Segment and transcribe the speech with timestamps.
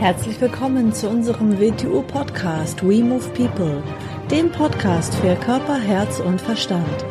[0.00, 3.82] Herzlich willkommen zu unserem WTU-Podcast We Move People,
[4.30, 7.04] dem Podcast für Körper, Herz und Verstand.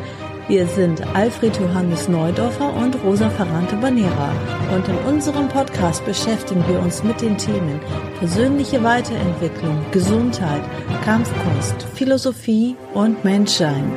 [0.48, 4.32] Wir sind Alfred Johannes Neudorfer und Rosa Ferrante Banera
[4.74, 7.78] und in unserem Podcast beschäftigen wir uns mit den Themen
[8.18, 10.62] persönliche Weiterentwicklung, Gesundheit,
[11.04, 13.88] Kampfkunst, Philosophie und Menschsein.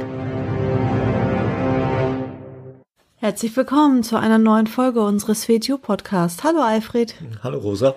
[3.16, 6.44] Herzlich willkommen zu einer neuen Folge unseres WTU Podcasts.
[6.44, 7.16] Hallo Alfred.
[7.42, 7.96] Hallo Rosa.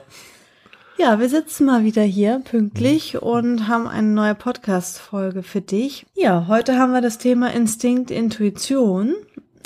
[0.98, 3.20] Ja, wir sitzen mal wieder hier pünktlich mhm.
[3.20, 6.06] und haben eine neue Podcast-Folge für dich.
[6.14, 9.14] Ja, heute haben wir das Thema Instinkt, Intuition.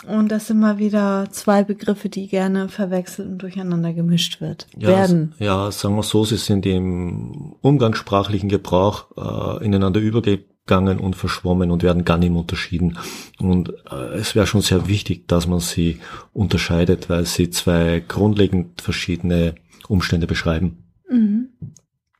[0.09, 4.89] Und das sind mal wieder zwei Begriffe, die gerne verwechselt und durcheinander gemischt wird, ja,
[4.89, 5.35] werden.
[5.39, 11.83] Ja, sagen wir so, sie sind im umgangssprachlichen Gebrauch äh, ineinander übergegangen und verschwommen und
[11.83, 12.99] werden gar nicht mehr unterschieden.
[13.39, 16.01] Und äh, es wäre schon sehr wichtig, dass man sie
[16.33, 19.55] unterscheidet, weil sie zwei grundlegend verschiedene
[19.87, 20.90] Umstände beschreiben.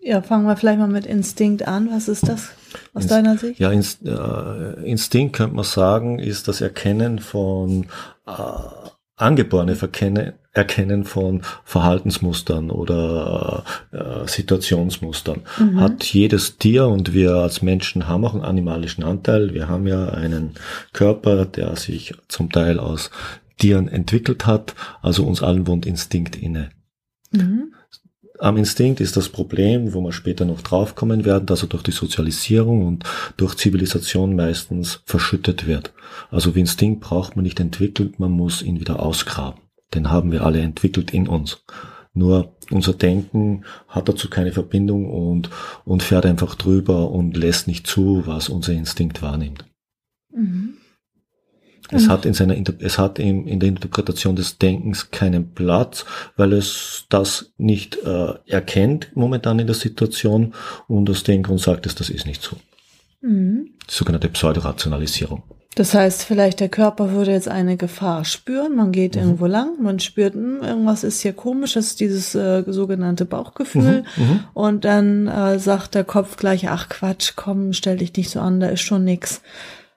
[0.03, 1.91] Ja, fangen wir vielleicht mal mit Instinkt an.
[1.91, 2.51] Was ist das
[2.95, 3.61] aus Inst deiner Sicht?
[3.61, 7.87] Ja, Inst äh, Instinkt könnte man sagen, ist das Erkennen von
[8.27, 8.33] äh,
[9.17, 15.43] angeborene Verkenne, Erkennen von Verhaltensmustern oder äh, Situationsmustern.
[15.59, 15.81] Mhm.
[15.81, 19.53] Hat jedes Tier und wir als Menschen haben auch einen animalischen Anteil.
[19.53, 20.55] Wir haben ja einen
[20.93, 23.11] Körper, der sich zum Teil aus
[23.59, 24.75] Tieren entwickelt hat.
[25.03, 26.71] Also uns allen wohnt Instinkt inne.
[27.31, 27.75] Mhm.
[28.41, 31.91] Am Instinkt ist das Problem, wo wir später noch draufkommen werden, dass er durch die
[31.91, 33.05] Sozialisierung und
[33.37, 35.93] durch Zivilisation meistens verschüttet wird.
[36.31, 39.61] Also wie Instinkt braucht man nicht entwickelt, man muss ihn wieder ausgraben.
[39.93, 41.63] Den haben wir alle entwickelt in uns.
[42.15, 45.51] Nur unser Denken hat dazu keine Verbindung und,
[45.85, 49.67] und fährt einfach drüber und lässt nicht zu, was unser Instinkt wahrnimmt.
[50.35, 50.80] Mhm.
[51.93, 56.05] Es hat in seiner, es hat in, in der Interpretation des Denkens keinen Platz,
[56.37, 60.55] weil es das nicht äh, erkennt momentan in der Situation
[60.89, 62.57] und das Denken und sagt es, das ist nicht so.
[63.23, 63.71] Mhm.
[63.89, 65.43] Sogenannte Pseudorationalisierung.
[65.77, 68.75] Das heißt, vielleicht der Körper würde jetzt eine Gefahr spüren.
[68.75, 69.23] Man geht mhm.
[69.23, 74.05] irgendwo lang, man spürt, mh, irgendwas ist hier komisch, das ist dieses äh, sogenannte Bauchgefühl.
[74.17, 74.25] Mhm.
[74.25, 74.41] Mhm.
[74.53, 78.59] Und dann äh, sagt der Kopf gleich, ach Quatsch, komm, stell dich nicht so an,
[78.59, 79.43] da ist schon nix.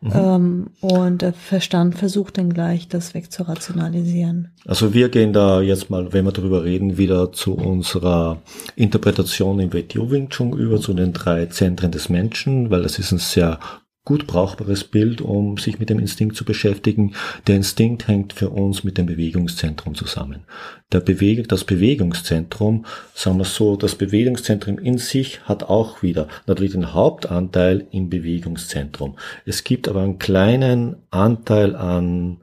[0.03, 0.11] Mhm.
[0.13, 4.51] Ähm, und der Verstand versucht dann gleich, das wegzurationalisieren.
[4.65, 8.41] Also wir gehen da jetzt mal, wenn wir darüber reden, wieder zu unserer
[8.75, 13.13] Interpretation im WTO Wing Chun über, zu den drei Zentren des Menschen, weil das ist
[13.13, 13.59] ein sehr
[14.05, 17.15] gut brauchbares Bild, um sich mit dem Instinkt zu beschäftigen.
[17.47, 20.43] Der Instinkt hängt für uns mit dem Bewegungszentrum zusammen.
[20.91, 26.73] Der Beweg das Bewegungszentrum, sagen wir so, das Bewegungszentrum in sich hat auch wieder natürlich
[26.73, 29.17] den Hauptanteil im Bewegungszentrum.
[29.45, 32.41] Es gibt aber einen kleinen Anteil an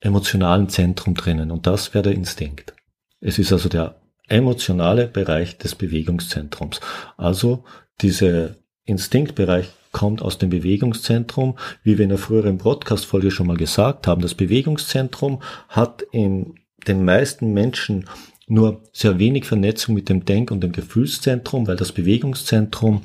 [0.00, 2.74] emotionalen Zentrum drinnen und das wäre der Instinkt.
[3.20, 6.80] Es ist also der emotionale Bereich des Bewegungszentrums.
[7.16, 7.64] Also
[8.00, 11.56] diese Instinktbereich kommt aus dem Bewegungszentrum.
[11.82, 15.40] Wie wir in der früheren Broadcast-Folge schon mal gesagt haben, das Bewegungszentrum
[15.70, 16.56] hat in
[16.86, 18.04] den meisten Menschen
[18.46, 23.00] nur sehr wenig Vernetzung mit dem Denk- und dem Gefühlszentrum, weil das Bewegungszentrum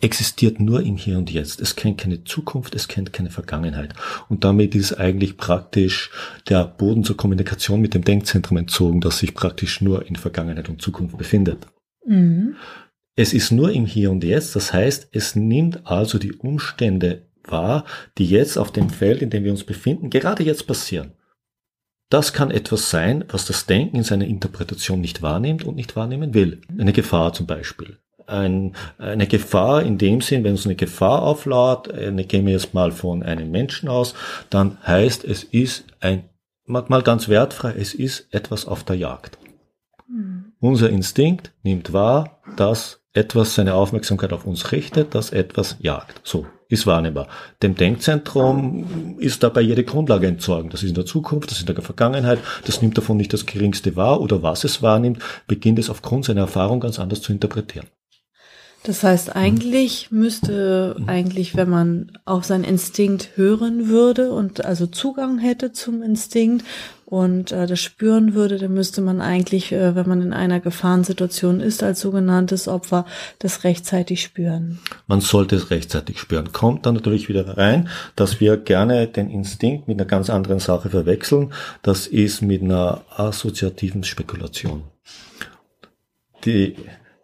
[0.00, 1.60] existiert nur im Hier und Jetzt.
[1.60, 3.94] Es kennt keine Zukunft, es kennt keine Vergangenheit.
[4.28, 6.10] Und damit ist eigentlich praktisch
[6.48, 10.82] der Boden zur Kommunikation mit dem Denkzentrum entzogen, das sich praktisch nur in Vergangenheit und
[10.82, 11.66] Zukunft befindet.
[12.06, 12.56] Mhm.
[13.16, 17.84] Es ist nur im Hier und Jetzt, das heißt, es nimmt also die Umstände wahr,
[18.18, 21.12] die jetzt auf dem Feld, in dem wir uns befinden, gerade jetzt passieren.
[22.10, 26.34] Das kann etwas sein, was das Denken in seiner Interpretation nicht wahrnimmt und nicht wahrnehmen
[26.34, 26.60] will.
[26.76, 27.98] Eine Gefahr zum Beispiel.
[28.26, 32.74] Ein, eine Gefahr in dem Sinn, wenn uns eine Gefahr auflauert, eine, gehen wir jetzt
[32.74, 34.14] mal von einem Menschen aus,
[34.50, 36.24] dann heißt es ist ein,
[36.66, 39.38] mal ganz wertfrei, es ist etwas auf der Jagd.
[40.08, 40.52] Mhm.
[40.58, 46.20] Unser Instinkt nimmt wahr, dass etwas seine Aufmerksamkeit auf uns richtet, das etwas jagt.
[46.24, 47.28] So, ist wahrnehmbar.
[47.62, 50.70] Dem Denkzentrum ist dabei jede Grundlage entsorgen.
[50.70, 53.46] Das ist in der Zukunft, das ist in der Vergangenheit, das nimmt davon nicht das
[53.46, 57.86] geringste wahr oder was es wahrnimmt, beginnt es aufgrund seiner Erfahrung ganz anders zu interpretieren.
[58.84, 65.38] Das heißt, eigentlich müsste eigentlich, wenn man auf seinen Instinkt hören würde und also Zugang
[65.38, 66.66] hätte zum Instinkt
[67.06, 71.60] und äh, das spüren würde, dann müsste man eigentlich, äh, wenn man in einer Gefahrensituation
[71.60, 73.06] ist, als sogenanntes Opfer,
[73.38, 74.78] das rechtzeitig spüren.
[75.06, 76.52] Man sollte es rechtzeitig spüren.
[76.52, 80.90] Kommt dann natürlich wieder rein, dass wir gerne den Instinkt mit einer ganz anderen Sache
[80.90, 81.54] verwechseln.
[81.80, 84.82] Das ist mit einer assoziativen Spekulation.
[86.44, 86.76] Die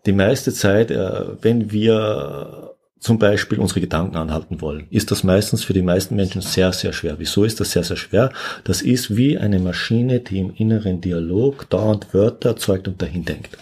[0.06, 5.64] die meiste Zeit, äh, wenn wir zum Beispiel unsere Gedanken anhalten wollen, ist das meistens
[5.64, 7.18] für die meisten Menschen sehr, sehr schwer.
[7.18, 8.30] Wieso ist das sehr, sehr schwer?
[8.64, 13.56] Das ist wie eine Maschine, die im inneren Dialog dauernd Wörter erzeugt und dahin denkt.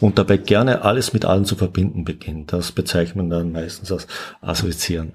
[0.00, 2.52] und dabei gerne alles mit allen zu verbinden beginnt.
[2.52, 4.06] Das bezeichnet man dann meistens als
[4.40, 5.12] Assoziieren.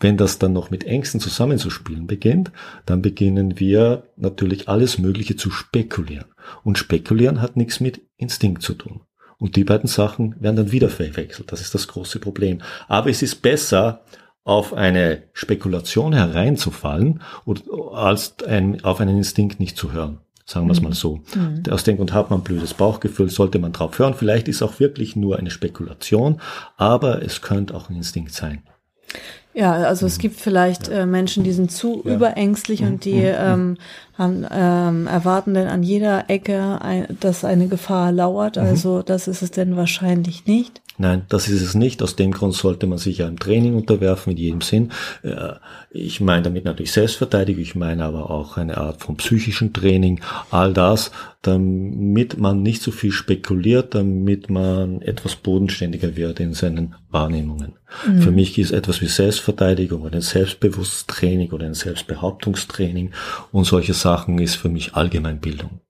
[0.00, 2.52] Wenn das dann noch mit Ängsten zusammenzuspielen beginnt,
[2.86, 6.26] dann beginnen wir natürlich alles Mögliche zu spekulieren.
[6.62, 9.00] Und spekulieren hat nichts mit Instinkt zu tun.
[9.38, 11.52] Und die beiden Sachen werden dann wieder verwechselt.
[11.52, 12.60] Das ist das große Problem.
[12.88, 14.02] Aber es ist besser,
[14.48, 17.20] auf eine Spekulation hereinzufallen,
[17.92, 20.20] als ein, auf einen Instinkt nicht zu hören.
[20.46, 21.20] Sagen wir es mal so.
[21.34, 21.64] Mhm.
[21.70, 24.14] Aus dem Grund hat man ein blödes Bauchgefühl, sollte man drauf hören.
[24.14, 26.40] Vielleicht ist auch wirklich nur eine Spekulation,
[26.78, 28.62] aber es könnte auch ein Instinkt sein.
[29.58, 32.14] Ja, also es gibt vielleicht äh, Menschen, die sind zu ja.
[32.14, 33.76] überängstlich und die ähm,
[34.16, 38.54] haben, ähm, erwarten dann an jeder Ecke, ein, dass eine Gefahr lauert.
[38.54, 38.62] Mhm.
[38.62, 40.80] Also das ist es denn wahrscheinlich nicht.
[41.00, 42.02] Nein, das ist es nicht.
[42.02, 44.90] Aus dem Grund sollte man sich ja im Training unterwerfen, in jedem Sinn.
[45.22, 45.54] Äh,
[45.90, 50.74] ich meine damit natürlich Selbstverteidigung, ich meine aber auch eine Art von psychischen Training, all
[50.74, 51.12] das,
[51.42, 57.74] damit man nicht so viel spekuliert, damit man etwas bodenständiger wird in seinen Wahrnehmungen.
[58.04, 58.20] Mhm.
[58.20, 63.12] Für mich ist etwas wie Selbstverteidigung oder ein Selbstbewusstttraining oder ein Selbstbehauptungstraining
[63.52, 65.80] und solche Sachen ist für mich Allgemeinbildung.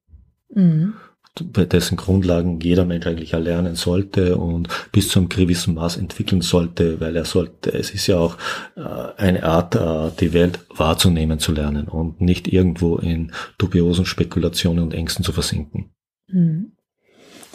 [0.55, 0.93] Mhm
[1.41, 7.01] dessen Grundlagen jeder Mensch eigentlich erlernen sollte und bis zu einem gewissen Maß entwickeln sollte,
[7.01, 8.37] weil er sollte, es ist ja auch
[8.77, 8.81] äh,
[9.17, 14.95] eine Art, äh, die Welt wahrzunehmen zu lernen und nicht irgendwo in dubiosen Spekulationen und
[14.95, 15.91] Ängsten zu versinken.
[16.29, 16.73] Mhm.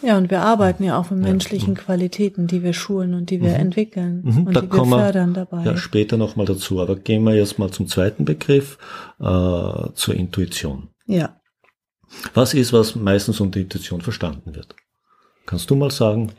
[0.04, 1.82] Ja, und wir arbeiten ja auch mit menschlichen ja.
[1.82, 3.56] Qualitäten, die wir schulen und die wir mhm.
[3.56, 4.48] entwickeln mhm.
[4.48, 5.64] und da die wir fördern dabei.
[5.64, 6.82] Ja, später nochmal dazu.
[6.82, 8.78] Aber gehen wir jetzt mal zum zweiten Begriff,
[9.20, 9.24] äh,
[9.94, 10.90] zur Intuition.
[11.06, 11.38] Ja.
[12.34, 14.76] Was ist, was meistens unter Intuition verstanden wird?
[15.46, 16.32] Kannst du mal sagen?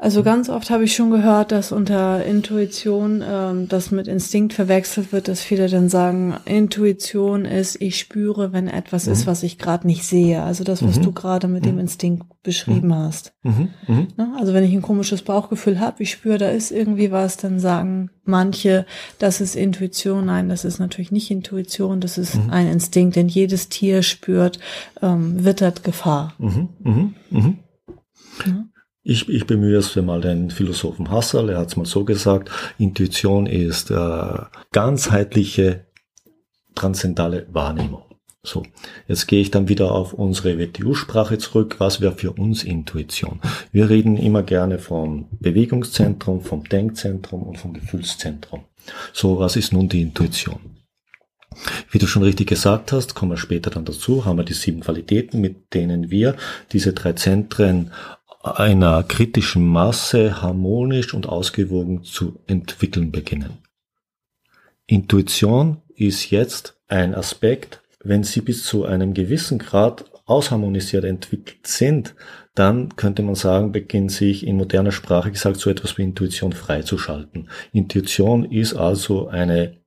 [0.00, 5.12] Also ganz oft habe ich schon gehört, dass unter Intuition ähm, das mit Instinkt verwechselt
[5.12, 9.12] wird, dass viele dann sagen, Intuition ist, ich spüre, wenn etwas mhm.
[9.12, 10.40] ist, was ich gerade nicht sehe.
[10.44, 11.02] Also das, was mhm.
[11.02, 11.70] du gerade mit mhm.
[11.70, 12.94] dem Instinkt beschrieben mhm.
[12.94, 13.32] hast.
[13.42, 13.70] Mhm.
[13.88, 14.08] Mhm.
[14.16, 14.36] Ne?
[14.38, 18.10] Also wenn ich ein komisches Bauchgefühl habe, ich spüre, da ist irgendwie was, dann sagen
[18.22, 18.86] manche,
[19.18, 20.26] das ist Intuition.
[20.26, 24.60] Nein, das ist natürlich nicht Intuition, das ist ein Instinkt, denn jedes Tier spürt,
[25.02, 26.34] ähm, wittert Gefahr.
[27.30, 27.54] Ja.
[29.10, 32.50] Ich, ich bemühe es für mal den Philosophen Husserl, er hat es mal so gesagt,
[32.76, 34.38] Intuition ist äh,
[34.70, 35.86] ganzheitliche,
[36.74, 38.02] transzendale Wahrnehmung.
[38.42, 38.64] So,
[39.06, 41.76] jetzt gehe ich dann wieder auf unsere WTU-Sprache zurück.
[41.78, 43.40] Was wäre für uns Intuition?
[43.72, 48.64] Wir reden immer gerne vom Bewegungszentrum, vom Denkzentrum und vom Gefühlszentrum.
[49.14, 50.76] So, was ist nun die Intuition?
[51.90, 54.80] Wie du schon richtig gesagt hast, kommen wir später dann dazu, haben wir die sieben
[54.80, 56.36] Qualitäten, mit denen wir
[56.72, 57.90] diese drei Zentren
[58.42, 63.58] einer kritischen Masse harmonisch und ausgewogen zu entwickeln beginnen.
[64.86, 72.14] Intuition ist jetzt ein Aspekt, wenn sie bis zu einem gewissen Grad ausharmonisiert entwickelt sind,
[72.54, 77.48] dann könnte man sagen, beginnt sich in moderner Sprache gesagt so etwas wie Intuition freizuschalten.
[77.72, 79.78] Intuition ist also eine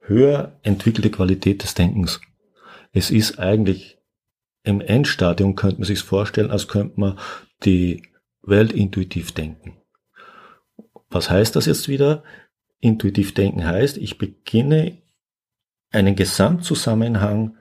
[0.00, 2.20] höher entwickelte Qualität des Denkens.
[2.92, 3.98] Es ist eigentlich
[4.62, 7.18] im Endstadium könnte man sich vorstellen, als könnte man
[7.64, 8.02] die
[8.42, 9.76] Welt intuitiv denken.
[11.10, 12.22] Was heißt das jetzt wieder?
[12.80, 14.98] Intuitiv denken heißt, ich beginne
[15.90, 17.56] einen Gesamtzusammenhang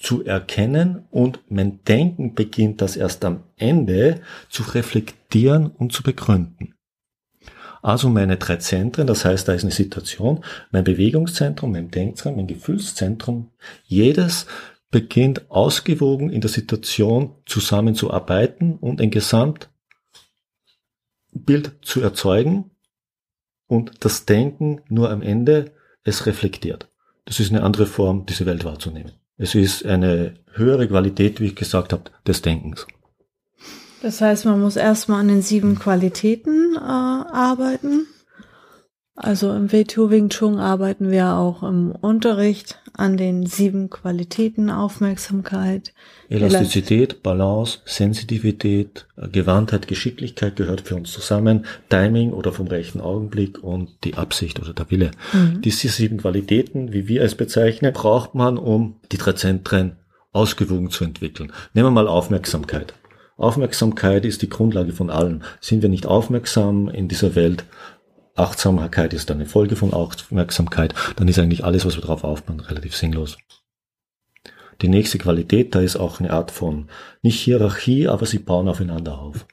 [0.00, 6.74] zu erkennen und mein Denken beginnt das erst am Ende zu reflektieren und zu begründen.
[7.82, 12.46] Also meine drei Zentren, das heißt, da ist eine Situation, mein Bewegungszentrum, mein Denkzentrum, mein
[12.46, 13.50] Gefühlszentrum,
[13.84, 14.46] jedes
[14.90, 19.70] beginnt ausgewogen in der Situation zusammenzuarbeiten und ein Gesamtbild
[21.82, 22.70] zu erzeugen
[23.66, 26.88] und das Denken nur am Ende es reflektiert.
[27.24, 29.12] Das ist eine andere Form, diese Welt wahrzunehmen.
[29.36, 32.86] Es ist eine höhere Qualität, wie ich gesagt habe, des Denkens.
[34.02, 38.06] Das heißt, man muss erstmal an den sieben Qualitäten äh, arbeiten.
[39.22, 45.92] Also im WTO Wing Chun arbeiten wir auch im Unterricht an den sieben Qualitäten Aufmerksamkeit.
[46.30, 53.90] Elastizität, Balance, Sensitivität, Gewandtheit, Geschicklichkeit gehört für uns zusammen, Timing oder vom rechten Augenblick und
[54.04, 55.10] die Absicht oder der Wille.
[55.34, 55.60] Mhm.
[55.60, 59.96] Diese sieben Qualitäten, wie wir es bezeichnen, braucht man, um die drei Zentren
[60.32, 61.52] ausgewogen zu entwickeln.
[61.74, 62.94] Nehmen wir mal Aufmerksamkeit.
[63.36, 65.42] Aufmerksamkeit ist die Grundlage von allem.
[65.60, 67.64] Sind wir nicht aufmerksam in dieser Welt,
[68.40, 72.96] Achtsamkeit ist eine Folge von Aufmerksamkeit, dann ist eigentlich alles, was wir drauf aufbauen, relativ
[72.96, 73.38] sinnlos.
[74.82, 76.88] Die nächste Qualität, da ist auch eine Art von,
[77.22, 79.46] nicht Hierarchie, aber sie bauen aufeinander auf.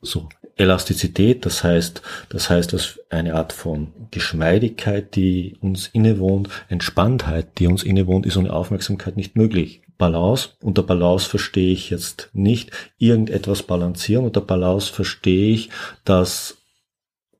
[0.00, 7.58] So, Elastizität, das heißt, das heißt, dass eine Art von Geschmeidigkeit, die uns innewohnt, Entspanntheit,
[7.58, 9.82] die uns innewohnt, ist ohne Aufmerksamkeit nicht möglich.
[9.96, 15.70] Balance, unter Balance verstehe ich jetzt nicht irgendetwas balancieren, unter Balance verstehe ich,
[16.04, 16.57] dass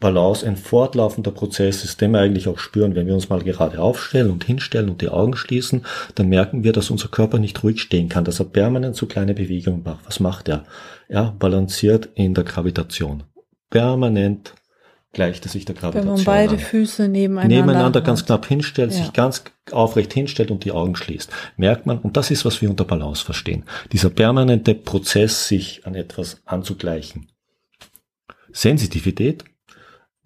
[0.01, 2.95] Balance ein fortlaufender Prozess ist, den wir eigentlich auch spüren.
[2.95, 6.73] Wenn wir uns mal gerade aufstellen und hinstellen und die Augen schließen, dann merken wir,
[6.73, 10.07] dass unser Körper nicht ruhig stehen kann, dass er permanent so kleine Bewegungen macht.
[10.07, 10.65] Was macht er?
[11.09, 13.25] Er balanciert in der Gravitation.
[13.71, 14.55] Permanent
[15.13, 16.59] gleicht er sich der Gravitation Wenn man beide an.
[16.61, 18.99] Füße nebeneinander, nebeneinander ganz knapp hinstellt, ja.
[18.99, 22.71] sich ganz aufrecht hinstellt und die Augen schließt, merkt man, und das ist, was wir
[22.71, 27.27] unter Balance verstehen, dieser permanente Prozess, sich an etwas anzugleichen.
[28.53, 29.45] Sensitivität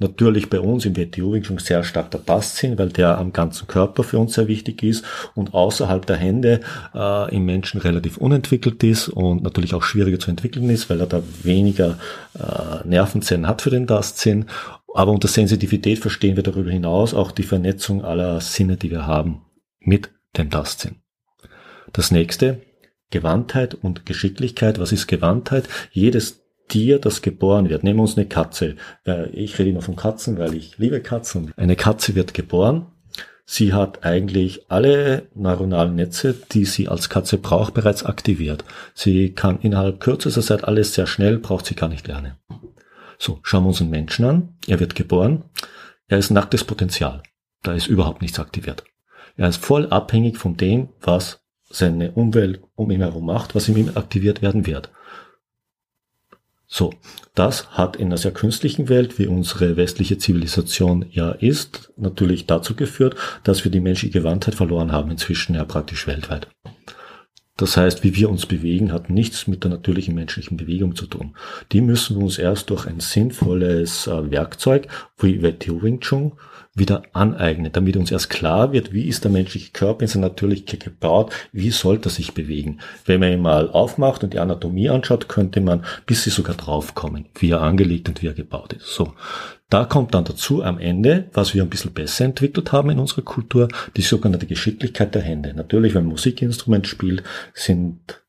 [0.03, 4.03] natürlich bei uns im WTO schon sehr stark der Tastsinn, weil der am ganzen Körper
[4.03, 5.05] für uns sehr wichtig ist
[5.35, 6.61] und außerhalb der Hände
[6.95, 11.07] äh, im Menschen relativ unentwickelt ist und natürlich auch schwieriger zu entwickeln ist, weil er
[11.07, 11.99] da weniger
[12.39, 14.47] äh, Nervenzellen hat für den Tastsinn.
[14.95, 19.43] Aber unter Sensitivität verstehen wir darüber hinaus auch die Vernetzung aller Sinne, die wir haben
[19.81, 20.97] mit dem Tastsinn.
[21.93, 22.61] Das nächste,
[23.11, 24.79] Gewandtheit und Geschicklichkeit.
[24.79, 25.69] Was ist Gewandtheit?
[25.93, 26.42] Jedes
[26.73, 27.85] Tier, das geboren wird.
[27.85, 28.77] Nehmen wir uns eine Katze.
[29.35, 31.53] Ich rede immer von Katzen, weil ich liebe Katzen.
[31.59, 32.87] Eine Katze wird geboren.
[33.45, 38.65] Sie hat eigentlich alle neuronalen Netze, die sie als Katze braucht, bereits aktiviert.
[38.95, 42.37] Sie kann innerhalb kürzester Zeit alles sehr schnell, braucht sie gar nicht lernen.
[43.19, 44.57] So, schauen wir uns einen Menschen an.
[44.67, 45.45] Er wird geboren.
[46.09, 47.23] Er ist nacktes Potenzial.
[47.63, 48.85] Da ist überhaupt nichts aktiviert.
[49.37, 53.91] Er ist voll abhängig von dem, was seine Umwelt um ihn herum macht, was ihm
[53.95, 54.91] aktiviert werden wird.
[56.75, 56.95] So,
[57.35, 62.75] das hat in einer sehr künstlichen Welt, wie unsere westliche Zivilisation ja ist, natürlich dazu
[62.75, 63.15] geführt,
[63.45, 66.49] dass wir die menschliche Gewandtheit verloren haben, inzwischen ja praktisch weltweit.
[67.59, 71.37] Das heißt, wie wir uns bewegen, hat nichts mit der natürlichen menschlichen Bewegung zu tun.
[71.73, 74.89] Die müssen wir uns erst durch ein sinnvolles äh, Werkzeug
[75.19, 76.33] wie Wing Chun
[76.75, 80.81] wieder aneignen, damit uns erst klar wird, wie ist der menschliche Körper in seiner Natürlichkeit
[80.81, 82.81] gebaut, wie sollte er sich bewegen.
[83.05, 87.27] Wenn man ihn mal aufmacht und die Anatomie anschaut, könnte man bis sie sogar draufkommen,
[87.35, 88.95] wie er angelegt und wie er gebaut ist.
[88.95, 89.13] So.
[89.69, 93.23] Da kommt dann dazu am Ende, was wir ein bisschen besser entwickelt haben in unserer
[93.23, 95.55] Kultur, die sogenannte Geschicklichkeit der Hände.
[95.55, 97.23] Natürlich, wenn man Musikinstrument spielt,
[97.55, 98.22] sind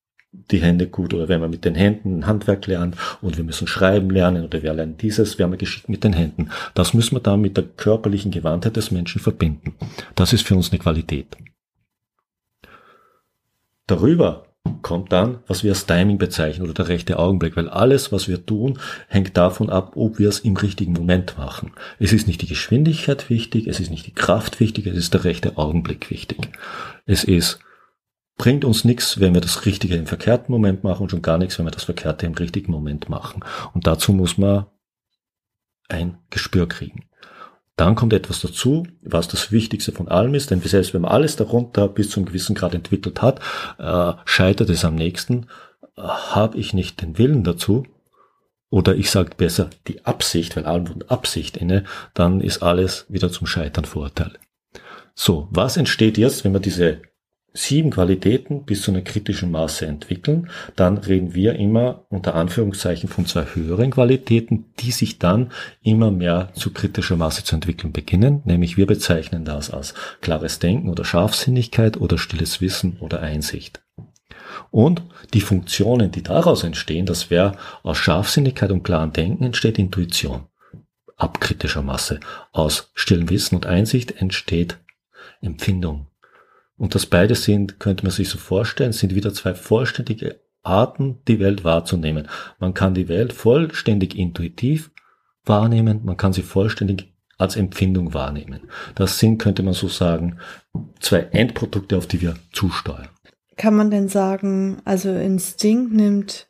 [0.51, 4.09] die Hände gut oder wenn wir mit den Händen Handwerk lernen und wir müssen schreiben
[4.09, 6.49] lernen oder wir lernen dieses, wir haben geschickt mit den Händen.
[6.73, 9.75] Das müssen wir dann mit der körperlichen Gewandtheit des Menschen verbinden.
[10.15, 11.37] Das ist für uns eine Qualität.
[13.87, 14.45] Darüber
[14.81, 18.45] kommt dann, was wir als Timing bezeichnen oder der rechte Augenblick, weil alles, was wir
[18.45, 21.71] tun, hängt davon ab, ob wir es im richtigen Moment machen.
[21.99, 25.23] Es ist nicht die Geschwindigkeit wichtig, es ist nicht die Kraft wichtig, es ist der
[25.25, 26.49] rechte Augenblick wichtig.
[27.05, 27.59] Es ist
[28.37, 31.57] bringt uns nichts, wenn wir das Richtige im verkehrten Moment machen und schon gar nichts,
[31.59, 33.43] wenn wir das Verkehrte im richtigen Moment machen.
[33.73, 34.65] Und dazu muss man
[35.89, 37.05] ein Gespür kriegen.
[37.75, 41.35] Dann kommt etwas dazu, was das Wichtigste von allem ist, denn selbst wenn man alles
[41.35, 43.39] darunter bis zum gewissen Grad entwickelt hat,
[43.79, 45.47] äh, scheitert es am nächsten.
[45.97, 47.85] Äh, Habe ich nicht den Willen dazu,
[48.69, 51.83] oder ich sage besser die Absicht, weil allem und Absicht inne,
[52.15, 54.39] dann ist alles wieder zum Scheitern verurteilt.
[55.13, 57.03] So, was entsteht jetzt, wenn wir diese
[57.53, 63.27] sieben Qualitäten bis zu einer kritischen Masse entwickeln, dann reden wir immer unter Anführungszeichen von
[63.27, 65.51] zwei höheren Qualitäten, die sich dann
[65.83, 70.89] immer mehr zu kritischer Masse zu entwickeln beginnen, nämlich wir bezeichnen das als klares Denken
[70.89, 73.83] oder Scharfsinnigkeit oder stilles Wissen oder Einsicht.
[74.72, 80.48] Und die Funktionen, die daraus entstehen, das wäre aus Scharfsinnigkeit und klarem Denken entsteht Intuition.
[81.15, 82.19] Ab kritischer Masse.
[82.51, 84.79] Aus stillem Wissen und Einsicht entsteht
[85.41, 86.07] Empfindung,
[86.77, 91.39] und das beide sind, könnte man sich so vorstellen, sind wieder zwei vollständige Arten, die
[91.39, 92.27] Welt wahrzunehmen.
[92.60, 94.92] Man kann die Welt vollständig intuitiv
[95.46, 98.62] wahrnehmen, man kann sie vollständig als Empfindung wahrnehmen.
[98.96, 100.38] Das sind, könnte man so sagen,
[101.00, 103.10] zwei Endprodukte, auf die wir zusteuern.
[103.58, 106.48] Kann man denn sagen, also Instinkt nimmt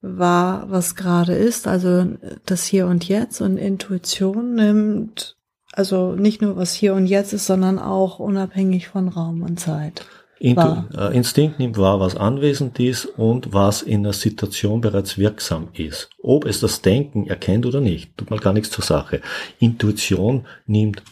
[0.00, 2.06] wahr, was gerade ist, also
[2.46, 5.36] das Hier und Jetzt und Intuition nimmt
[5.72, 10.04] also nicht nur was hier und jetzt ist, sondern auch unabhängig von Raum und Zeit.
[10.38, 15.68] Intu äh, Instinkt nimmt wahr, was anwesend ist und was in der Situation bereits wirksam
[15.72, 16.10] ist.
[16.20, 19.20] Ob es das Denken erkennt oder nicht, tut mal gar nichts zur Sache.
[19.60, 21.04] Intuition nimmt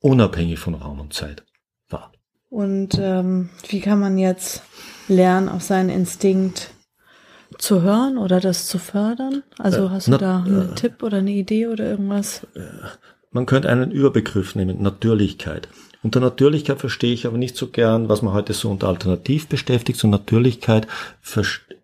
[0.00, 1.42] unabhängig von Raum und Zeit
[1.88, 2.12] wahr.
[2.50, 4.62] Und ähm, wie kann man jetzt
[5.08, 6.70] lernen, auf seinen Instinkt
[7.56, 9.42] zu hören oder das zu fördern?
[9.58, 12.46] Also äh, hast du na, da einen äh, Tipp oder eine Idee oder irgendwas?
[13.30, 15.68] Man könnte einen Überbegriff nehmen, Natürlichkeit.
[16.02, 19.98] Unter Natürlichkeit verstehe ich aber nicht so gern, was man heute so unter Alternativ beschäftigt.
[19.98, 20.86] So Natürlichkeit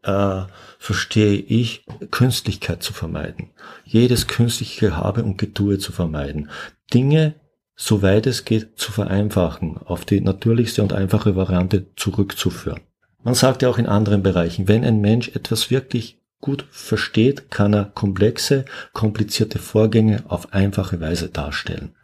[0.02, 0.42] äh,
[0.78, 3.50] verstehe ich, Künstlichkeit zu vermeiden.
[3.84, 6.50] Jedes künstliche Habe und Getue zu vermeiden.
[6.92, 7.34] Dinge,
[7.74, 12.80] soweit es geht, zu vereinfachen, auf die natürlichste und einfache Variante zurückzuführen.
[13.24, 17.72] Man sagt ja auch in anderen Bereichen, wenn ein Mensch etwas wirklich gut versteht, kann
[17.72, 21.94] er komplexe, komplizierte Vorgänge auf einfache Weise darstellen.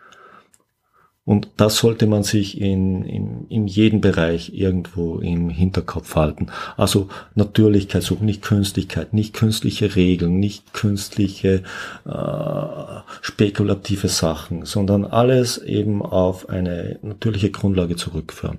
[1.26, 6.47] Und das sollte man sich in, in, in jedem Bereich irgendwo im Hinterkopf halten.
[6.78, 11.62] Also Natürlichkeit suchen, nicht Künstlichkeit, nicht künstliche Regeln, nicht künstliche
[12.06, 18.59] äh, spekulative Sachen, sondern alles eben auf eine natürliche Grundlage zurückführen.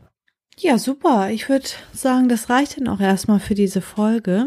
[0.59, 1.31] Ja, super.
[1.31, 4.45] Ich würde sagen, das reicht dann auch erstmal für diese Folge.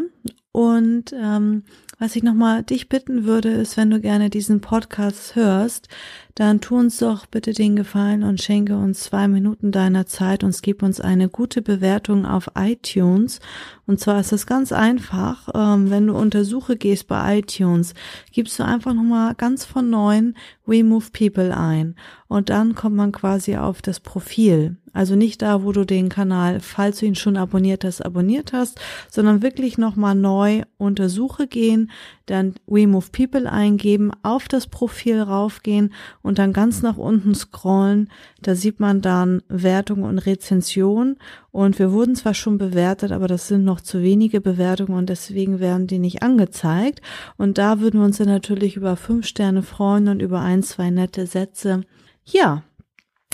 [0.55, 1.63] Und ähm,
[1.99, 5.89] was ich nochmal dich bitten würde, ist, wenn du gerne diesen Podcast hörst,
[6.35, 10.61] dann tu uns doch bitte den Gefallen und schenke uns zwei Minuten deiner Zeit und
[10.61, 13.39] gib uns eine gute Bewertung auf iTunes.
[13.87, 17.93] Und zwar ist es ganz einfach, ähm, wenn du unter Suche gehst bei iTunes,
[18.33, 21.95] gibst du einfach nochmal ganz von neuen We Move People ein.
[22.27, 24.77] Und dann kommt man quasi auf das Profil.
[24.95, 28.79] Also nicht da, wo du den Kanal, falls du ihn schon abonniert hast, abonniert hast,
[29.11, 31.91] sondern wirklich nochmal neu unter Suche gehen,
[32.25, 35.93] dann We Move People eingeben, auf das Profil raufgehen
[36.25, 38.09] und dann ganz nach unten scrollen.
[38.41, 41.17] Da sieht man dann Wertung und Rezension.
[41.51, 45.59] Und wir wurden zwar schon bewertet, aber das sind noch zu wenige Bewertungen und deswegen
[45.59, 47.01] werden die nicht angezeigt.
[47.37, 50.89] Und da würden wir uns dann natürlich über fünf Sterne freuen und über ein, zwei
[50.89, 51.81] nette Sätze.
[52.25, 52.63] Ja.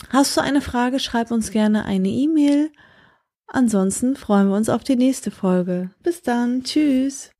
[0.09, 2.71] Hast du eine Frage, schreib uns gerne eine E-Mail.
[3.47, 5.91] Ansonsten freuen wir uns auf die nächste Folge.
[6.03, 6.63] Bis dann.
[6.63, 7.31] Tschüss.